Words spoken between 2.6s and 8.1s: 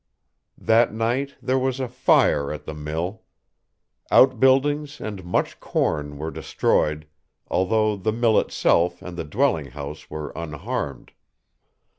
the mill. Outbuildings and much corn were destroyed, although